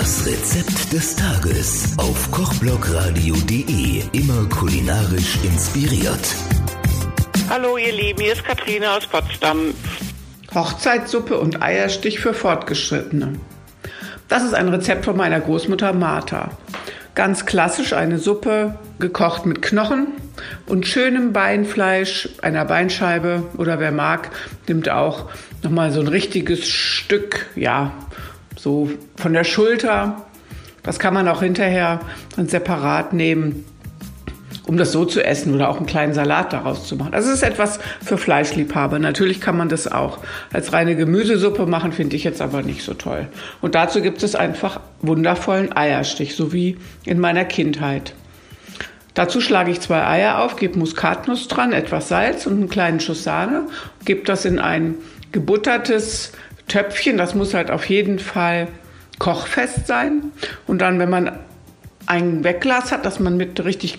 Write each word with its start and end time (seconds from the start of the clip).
Das 0.00 0.26
Rezept 0.26 0.92
des 0.92 1.14
Tages 1.14 1.96
auf 1.98 2.28
kochblogradio.de. 2.32 4.02
Immer 4.10 4.48
kulinarisch 4.48 5.38
inspiriert. 5.44 6.34
Hallo 7.48 7.76
ihr 7.76 7.92
Lieben, 7.92 8.20
hier 8.20 8.32
ist 8.32 8.42
Katrine 8.42 8.90
aus 8.90 9.06
Potsdam. 9.06 9.72
Hochzeitssuppe 10.52 11.38
und 11.38 11.62
Eierstich 11.62 12.18
für 12.18 12.34
Fortgeschrittene. 12.34 13.34
Das 14.26 14.42
ist 14.42 14.54
ein 14.54 14.68
Rezept 14.68 15.04
von 15.04 15.16
meiner 15.16 15.38
Großmutter 15.38 15.92
Martha. 15.92 16.50
Ganz 17.14 17.46
klassisch 17.46 17.92
eine 17.92 18.18
Suppe, 18.18 18.76
gekocht 18.98 19.46
mit 19.46 19.62
Knochen 19.62 20.08
und 20.66 20.88
schönem 20.88 21.32
Beinfleisch, 21.32 22.30
einer 22.42 22.64
Beinscheibe 22.64 23.44
oder 23.58 23.78
wer 23.78 23.92
mag, 23.92 24.30
nimmt 24.66 24.88
auch 24.88 25.30
nochmal 25.62 25.92
so 25.92 26.00
ein 26.00 26.08
richtiges 26.08 26.66
Stück, 26.66 27.46
ja, 27.54 27.92
so 28.56 28.90
von 29.16 29.32
der 29.32 29.44
Schulter. 29.44 30.24
Das 30.82 30.98
kann 30.98 31.14
man 31.14 31.28
auch 31.28 31.42
hinterher 31.42 32.00
dann 32.36 32.48
separat 32.48 33.12
nehmen, 33.12 33.64
um 34.66 34.76
das 34.76 34.92
so 34.92 35.04
zu 35.04 35.24
essen 35.24 35.54
oder 35.54 35.68
auch 35.68 35.78
einen 35.78 35.86
kleinen 35.86 36.14
Salat 36.14 36.52
daraus 36.52 36.86
zu 36.86 36.96
machen. 36.96 37.14
Also 37.14 37.30
es 37.30 37.36
ist 37.36 37.42
etwas 37.42 37.78
für 38.04 38.18
Fleischliebhaber. 38.18 38.98
Natürlich 38.98 39.40
kann 39.40 39.56
man 39.56 39.68
das 39.68 39.90
auch 39.90 40.18
als 40.52 40.72
reine 40.72 40.96
Gemüsesuppe 40.96 41.66
machen, 41.66 41.92
finde 41.92 42.16
ich 42.16 42.24
jetzt 42.24 42.40
aber 42.40 42.62
nicht 42.62 42.82
so 42.82 42.94
toll. 42.94 43.28
Und 43.60 43.74
dazu 43.74 44.02
gibt 44.02 44.22
es 44.22 44.34
einfach 44.34 44.80
wundervollen 45.02 45.74
Eierstich, 45.76 46.36
so 46.36 46.52
wie 46.52 46.76
in 47.04 47.18
meiner 47.18 47.44
Kindheit. 47.44 48.14
Dazu 49.14 49.40
schlage 49.40 49.70
ich 49.70 49.80
zwei 49.80 50.04
Eier 50.04 50.42
auf, 50.42 50.56
gebe 50.56 50.78
Muskatnuss 50.78 51.46
dran, 51.46 51.72
etwas 51.72 52.08
Salz 52.08 52.46
und 52.46 52.54
einen 52.54 52.68
kleinen 52.68 52.98
Schuss 52.98 53.22
Sahne, 53.22 53.68
gebe 54.04 54.24
das 54.24 54.44
in 54.44 54.58
ein 54.58 54.96
gebuttertes 55.30 56.32
Töpfchen. 56.68 57.16
Das 57.16 57.34
muss 57.34 57.54
halt 57.54 57.70
auf 57.70 57.88
jeden 57.88 58.18
Fall 58.18 58.68
kochfest 59.18 59.86
sein. 59.86 60.32
Und 60.66 60.78
dann, 60.80 60.98
wenn 60.98 61.10
man 61.10 61.38
ein 62.06 62.44
Wegglas 62.44 62.92
hat, 62.92 63.04
das 63.06 63.20
man 63.20 63.36
mit 63.36 63.64
richtig 63.64 63.98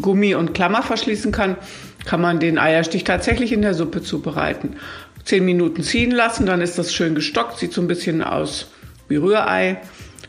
Gummi 0.00 0.34
und 0.34 0.54
Klammer 0.54 0.82
verschließen 0.82 1.32
kann, 1.32 1.56
kann 2.04 2.20
man 2.20 2.38
den 2.38 2.58
Eierstich 2.58 3.04
tatsächlich 3.04 3.52
in 3.52 3.62
der 3.62 3.74
Suppe 3.74 4.02
zubereiten. 4.02 4.76
Zehn 5.24 5.44
Minuten 5.44 5.82
ziehen 5.82 6.12
lassen, 6.12 6.46
dann 6.46 6.60
ist 6.60 6.78
das 6.78 6.94
schön 6.94 7.14
gestockt, 7.14 7.58
sieht 7.58 7.72
so 7.72 7.80
ein 7.80 7.88
bisschen 7.88 8.22
aus 8.22 8.70
wie 9.08 9.16
Rührei. 9.16 9.78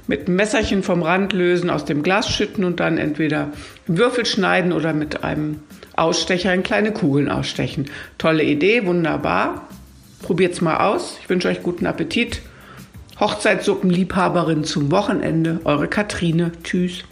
Mit 0.07 0.27
einem 0.27 0.37
Messerchen 0.37 0.83
vom 0.83 1.03
Rand 1.03 1.33
lösen, 1.33 1.69
aus 1.69 1.85
dem 1.85 2.01
Glas 2.01 2.29
schütten 2.29 2.63
und 2.63 2.79
dann 2.79 2.97
entweder 2.97 3.51
Würfel 3.87 4.25
schneiden 4.25 4.71
oder 4.71 4.93
mit 4.93 5.23
einem 5.23 5.59
Ausstecher 5.95 6.53
in 6.53 6.63
kleine 6.63 6.93
Kugeln 6.93 7.29
ausstechen. 7.29 7.87
Tolle 8.17 8.43
Idee, 8.43 8.85
wunderbar. 8.85 9.67
Probiert's 10.27 10.59
mal 10.59 10.75
aus. 10.85 11.19
Ich 11.21 11.29
wünsche 11.29 11.47
euch 11.47 11.63
guten 11.63 11.85
Appetit. 11.85 12.41
Hochzeitssuppenliebhaberin 13.17 14.65
zum 14.65 14.91
Wochenende. 14.91 15.61
Eure 15.63 15.87
Katrine. 15.87 16.51
Tschüss. 16.63 17.05